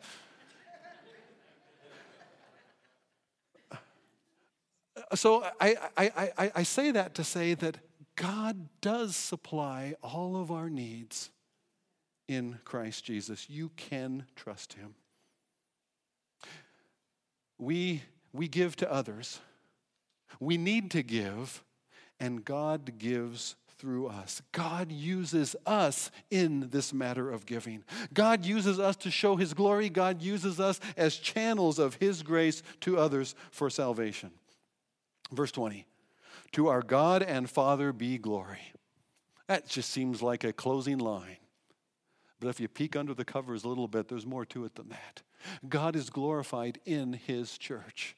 [5.14, 7.78] so I, I, I, I say that to say that
[8.16, 11.30] God does supply all of our needs
[12.28, 13.50] in Christ Jesus.
[13.50, 14.94] You can trust Him
[17.62, 19.38] we, we give to others.
[20.40, 21.62] We need to give,
[22.18, 24.40] and God gives through us.
[24.52, 27.82] God uses us in this matter of giving.
[28.14, 29.88] God uses us to show His glory.
[29.88, 34.30] God uses us as channels of His grace to others for salvation.
[35.32, 35.84] Verse 20
[36.52, 38.72] To our God and Father be glory.
[39.48, 41.38] That just seems like a closing line.
[42.38, 44.90] But if you peek under the covers a little bit, there's more to it than
[44.90, 45.22] that.
[45.68, 48.14] God is glorified in his church.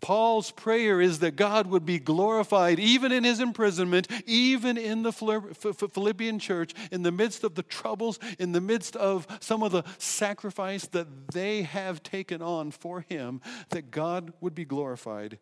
[0.00, 5.12] Paul's prayer is that God would be glorified even in his imprisonment, even in the
[5.12, 9.84] Philippian church, in the midst of the troubles, in the midst of some of the
[9.98, 13.40] sacrifice that they have taken on for him,
[13.70, 15.38] that God would be glorified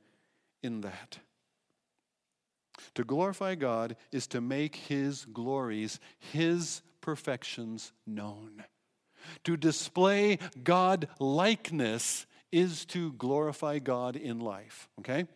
[0.62, 1.18] in that.
[2.94, 8.64] To glorify God is to make his glories, his perfections known.
[9.44, 15.26] To display God likeness is to glorify God in life, okay?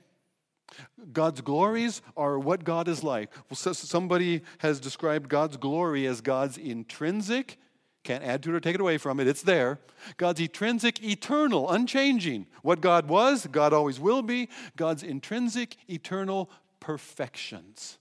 [1.12, 3.30] God's glories are what God is like.
[3.48, 7.58] Well, somebody has described God's glory as God's intrinsic,
[8.04, 9.78] can't add to it or take it away from it, it's there.
[10.16, 12.46] God's intrinsic, eternal, unchanging.
[12.62, 14.48] What God was, God always will be.
[14.76, 17.98] God's intrinsic, eternal perfections.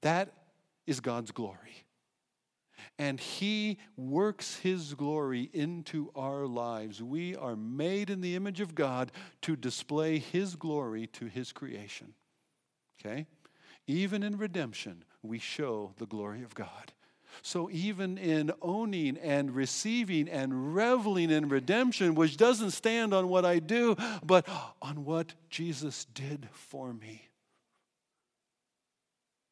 [0.00, 0.32] That
[0.86, 1.84] is God's glory
[2.98, 7.02] and He works His glory into our lives.
[7.02, 12.14] We are made in the image of God to display His glory to His creation.
[13.00, 13.26] Okay?
[13.86, 16.92] Even in redemption, we show the glory of God.
[17.42, 23.44] So, even in owning and receiving and reveling in redemption, which doesn't stand on what
[23.44, 24.48] I do, but
[24.82, 27.28] on what Jesus did for me,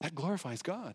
[0.01, 0.95] that glorifies God.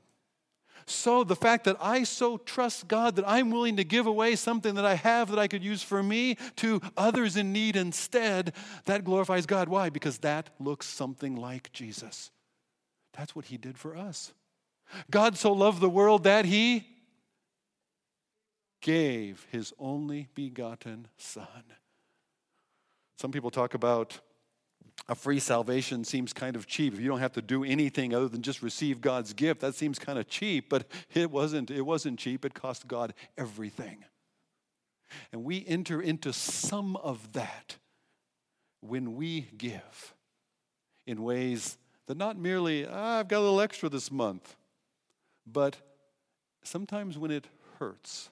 [0.86, 4.76] So, the fact that I so trust God that I'm willing to give away something
[4.76, 8.54] that I have that I could use for me to others in need instead,
[8.86, 9.70] that glorifies God.
[9.70, 9.90] Why?
[9.90, 12.32] Because that looks something like Jesus.
[13.14, 14.34] That's what He did for us.
[15.10, 16.88] God so loved the world that He
[18.82, 21.64] gave His only begotten Son.
[23.18, 24.20] Some people talk about
[25.08, 26.94] a free salvation seems kind of cheap.
[26.94, 30.00] If you don't have to do anything other than just receive God's gift, that seems
[30.00, 32.46] kind of cheap, but it wasn't, it wasn't cheap.
[32.46, 34.06] It cost God everything.
[35.32, 37.78] And we enter into some of that
[38.80, 40.16] when we give
[41.06, 41.78] in ways
[42.08, 44.56] that not merely, ah, I've got a little extra this month,
[45.46, 45.76] but
[46.64, 47.48] sometimes when it
[47.80, 48.30] hurts,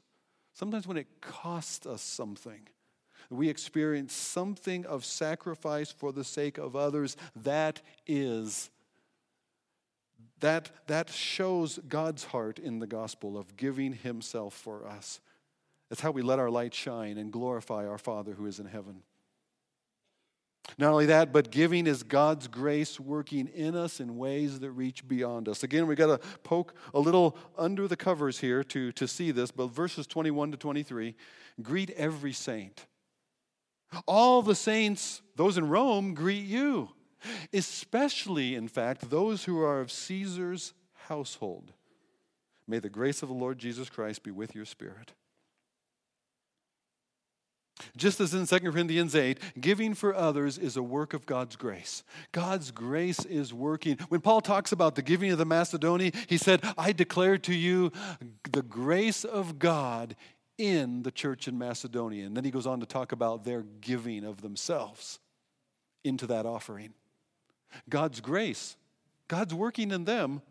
[0.53, 2.61] sometimes when it costs us something
[3.29, 8.69] we experience something of sacrifice for the sake of others, that is
[10.39, 15.19] that, that shows God's heart in the gospel of giving himself for us.
[15.89, 19.01] That's how we let our light shine and glorify our Father who is in heaven.
[20.77, 25.07] Not only that, but giving is God's grace working in us in ways that reach
[25.07, 25.63] beyond us.
[25.63, 29.49] Again, we got to poke a little under the covers here to, to see this,
[29.49, 31.15] but verses 21 to 23
[31.61, 32.85] greet every saint.
[34.05, 36.89] All the saints, those in Rome, greet you,
[37.53, 40.73] especially, in fact, those who are of Caesar's
[41.07, 41.73] household.
[42.67, 45.13] May the grace of the Lord Jesus Christ be with your spirit.
[47.95, 52.03] Just as in 2 Corinthians 8, giving for others is a work of God's grace.
[52.31, 53.97] God's grace is working.
[54.09, 57.91] When Paul talks about the giving of the Macedonia, he said, I declare to you
[58.51, 60.15] the grace of God
[60.59, 62.25] in the church in Macedonia.
[62.25, 65.17] And then he goes on to talk about their giving of themselves
[66.03, 66.93] into that offering.
[67.87, 68.75] God's grace,
[69.27, 70.41] God's working in them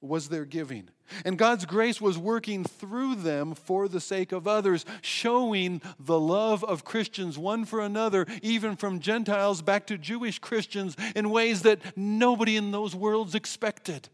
[0.00, 0.88] was their giving.
[1.24, 6.62] And God's grace was working through them for the sake of others, showing the love
[6.62, 11.80] of Christians one for another, even from Gentiles back to Jewish Christians, in ways that
[11.96, 14.08] nobody in those worlds expected.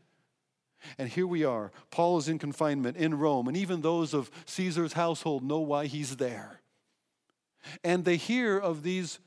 [0.98, 1.72] And here we are.
[1.90, 6.16] Paul is in confinement in Rome, and even those of Caesar's household know why he's
[6.16, 6.60] there.
[7.84, 9.18] And they hear of these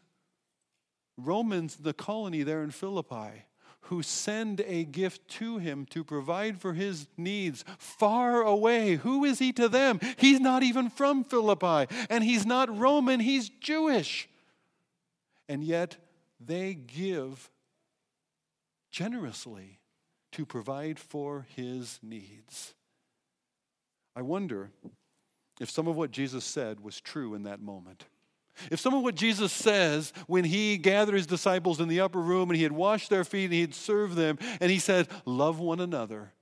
[1.17, 3.45] Romans, the colony there in Philippi,
[3.81, 8.95] who send a gift to him to provide for his needs far away.
[8.95, 9.99] Who is he to them?
[10.17, 14.27] He's not even from Philippi, and he's not Roman, he's Jewish.
[15.47, 15.97] And yet
[16.39, 17.51] they give
[18.91, 19.79] generously
[20.36, 22.73] to provide for his needs.
[24.17, 24.69] I wonder
[25.61, 28.03] if some of what Jesus said was true in that moment.
[28.69, 32.49] If some of what Jesus says when he gathered his disciples in the upper room
[32.49, 35.59] and he had washed their feet and he had served them, and he said, Love
[35.61, 36.33] one another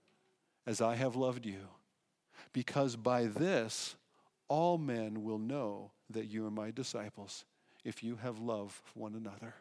[0.66, 1.68] as I have loved you,
[2.52, 3.96] because by this
[4.48, 7.46] all men will know that you are my disciples
[7.84, 9.54] if you have love for one another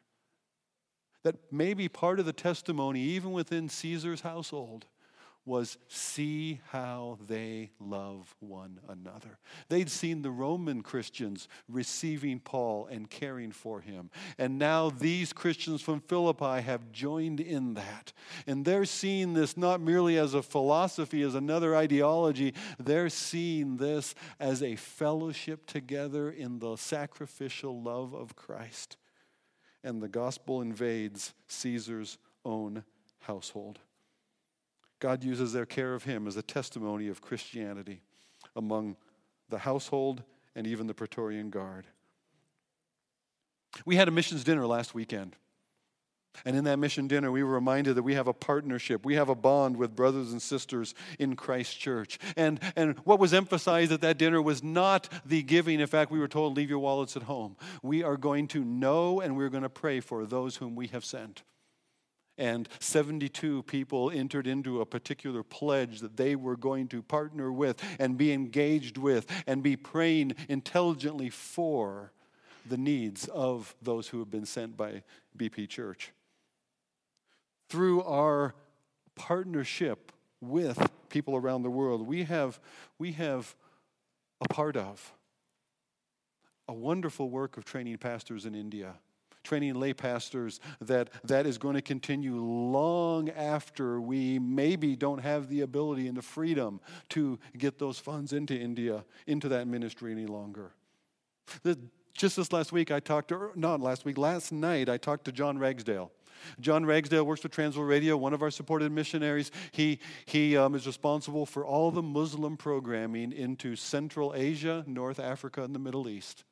[1.22, 4.86] that maybe part of the testimony, even within Caesar's household,
[5.44, 9.38] was see how they love one another.
[9.68, 14.10] They'd seen the Roman Christians receiving Paul and caring for him.
[14.38, 18.12] And now these Christians from Philippi have joined in that.
[18.46, 24.14] And they're seeing this not merely as a philosophy, as another ideology, they're seeing this
[24.38, 28.96] as a fellowship together in the sacrificial love of Christ
[29.84, 32.84] and the gospel invades Caesar's own
[33.20, 33.78] household.
[35.00, 38.02] God uses their care of him as a testimony of Christianity
[38.54, 38.96] among
[39.48, 40.22] the household
[40.54, 41.86] and even the Praetorian Guard.
[43.84, 45.36] We had a missions dinner last weekend.
[46.44, 49.04] And in that mission dinner, we were reminded that we have a partnership.
[49.04, 52.18] We have a bond with brothers and sisters in Christ Church.
[52.36, 55.80] And, and what was emphasized at that dinner was not the giving.
[55.80, 57.56] In fact, we were told, leave your wallets at home.
[57.82, 61.04] We are going to know and we're going to pray for those whom we have
[61.04, 61.42] sent.
[62.38, 67.80] And 72 people entered into a particular pledge that they were going to partner with
[68.00, 72.10] and be engaged with and be praying intelligently for
[72.66, 75.02] the needs of those who have been sent by
[75.36, 76.10] BP Church
[77.72, 78.54] through our
[79.14, 80.12] partnership
[80.42, 82.60] with people around the world, we have,
[82.98, 83.54] we have
[84.42, 85.14] a part of
[86.68, 88.96] a wonderful work of training pastors in India
[89.42, 95.48] training lay pastors that that is going to continue long after we maybe don't have
[95.48, 100.26] the ability and the freedom to get those funds into India, into that ministry any
[100.26, 100.70] longer.
[102.14, 105.32] Just this last week, I talked to, not last week, last night, I talked to
[105.32, 106.12] John Ragsdale.
[106.60, 109.50] John Ragsdale works with Transworld Radio, one of our supported missionaries.
[109.72, 115.62] He, he um, is responsible for all the Muslim programming into Central Asia, North Africa,
[115.62, 116.44] and the Middle East.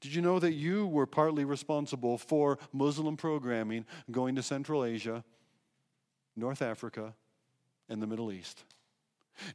[0.00, 5.24] Did you know that you were partly responsible for Muslim programming going to Central Asia,
[6.36, 7.14] North Africa,
[7.88, 8.64] and the Middle East?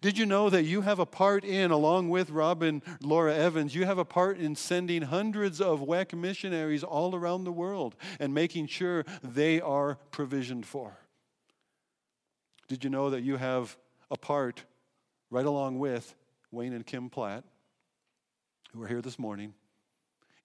[0.01, 3.85] Did you know that you have a part in, along with Robin Laura Evans, you
[3.85, 8.67] have a part in sending hundreds of WEC missionaries all around the world and making
[8.67, 10.97] sure they are provisioned for?
[12.67, 13.77] Did you know that you have
[14.09, 14.63] a part
[15.29, 16.15] right along with
[16.51, 17.43] Wayne and Kim Platt,
[18.73, 19.53] who are here this morning,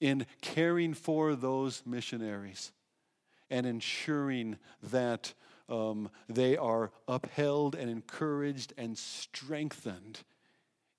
[0.00, 2.72] in caring for those missionaries
[3.50, 5.34] and ensuring that
[5.70, 10.20] um, they are upheld and encouraged and strengthened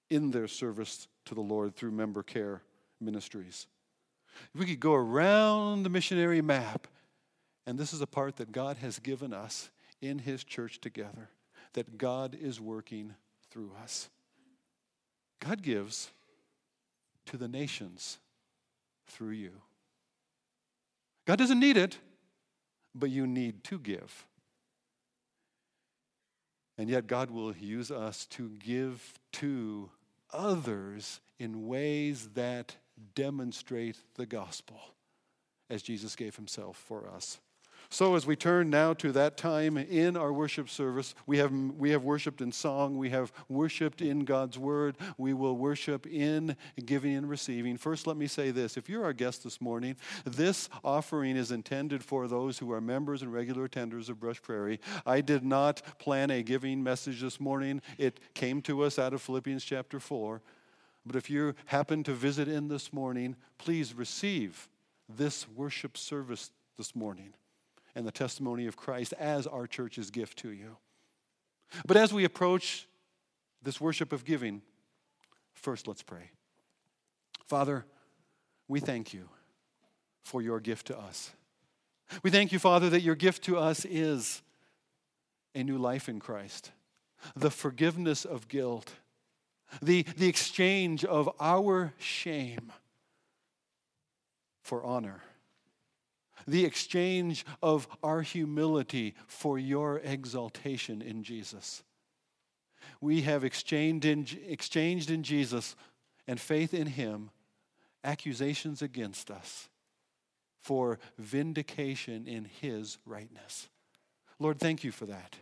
[0.10, 2.64] in their service to the Lord through member care
[3.00, 3.68] ministries.
[4.56, 6.88] We could go around the missionary map,
[7.66, 9.70] and this is a part that God has given us
[10.02, 11.30] in His church together,
[11.74, 13.14] that God is working
[13.50, 14.10] through us.
[15.40, 16.12] God gives
[17.28, 18.20] to the nations
[19.08, 19.52] through you.
[21.26, 21.98] God doesn't need it,
[22.96, 24.26] but you need to give.
[26.82, 29.92] And yet, God will use us to give to
[30.34, 32.76] others in ways that
[33.14, 34.80] demonstrate the gospel
[35.70, 37.40] as Jesus gave himself for us.
[37.94, 41.90] So, as we turn now to that time in our worship service, we have, we
[41.90, 47.18] have worshiped in song, we have worshiped in God's word, we will worship in giving
[47.18, 47.76] and receiving.
[47.76, 52.02] First, let me say this if you're our guest this morning, this offering is intended
[52.02, 54.80] for those who are members and regular attenders of Brush Prairie.
[55.06, 59.22] I did not plan a giving message this morning, it came to us out of
[59.22, 60.42] Philippians chapter 4.
[61.06, 64.70] But if you happen to visit in this morning, please receive
[65.10, 67.34] this worship service this morning
[67.96, 70.78] and the testimony of Christ as our church's gift to you.
[71.86, 72.88] But as we approach
[73.64, 74.62] this worship of giving,
[75.54, 76.32] first let's pray.
[77.48, 77.86] Father,
[78.68, 79.30] we thank you
[80.24, 81.32] for your gift to us.
[82.24, 84.42] We thank you, Father, that your gift to us is
[85.56, 86.72] a new life in Christ,
[87.36, 88.92] the forgiveness of guilt,
[89.82, 92.72] the, the exchange of our shame
[94.62, 95.22] for honor
[96.48, 101.84] the exchange of our humility for your exaltation in Jesus.
[103.00, 105.76] We have exchanged in, exchanged in Jesus
[106.28, 107.32] and faith in Him
[108.04, 109.70] accusations against us
[110.62, 113.70] for vindication in His rightness.
[114.40, 115.36] Lord, thank you for that.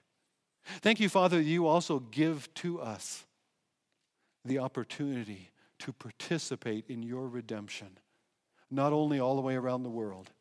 [0.81, 3.25] Thank you, Father, you also give to us
[4.45, 7.97] the opportunity to participate in your redemption,
[8.69, 10.31] not only all the way around the world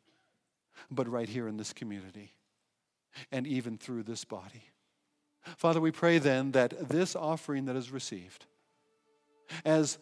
[0.89, 2.33] but right here in this community
[3.31, 4.63] and even through this body.
[5.57, 8.45] Father, we pray then that this offering that is received,
[9.65, 9.97] as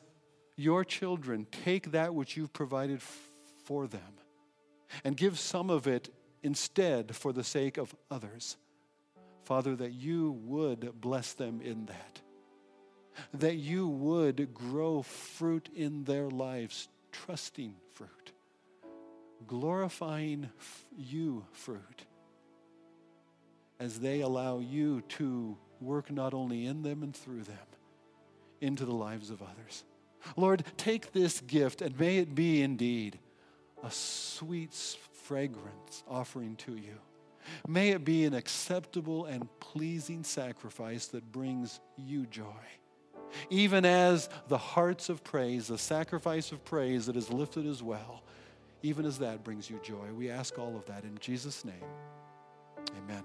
[0.56, 3.02] your children take that which you've provided
[3.64, 4.02] for them
[5.04, 6.10] and give some of it
[6.44, 8.58] instead for the sake of others,
[9.46, 12.22] Father, that you would bless them in that.
[13.34, 17.76] That you would grow fruit in their lives, trusting
[19.46, 20.50] glorifying
[20.98, 22.06] you fruit
[23.80, 27.58] as they allow you to work not only in them and through them,
[28.62, 29.84] into the lives of others.
[30.36, 33.20] Lord, take this gift and may it be indeed
[33.84, 36.98] a sweet fragrance offering to you.
[37.68, 42.44] May it be an acceptable and pleasing sacrifice that brings you joy.
[43.50, 48.24] Even as the hearts of praise, the sacrifice of praise that is lifted as well,
[48.84, 50.08] even as that brings you joy.
[50.16, 51.74] We ask all of that in Jesus' name.
[52.98, 53.24] Amen.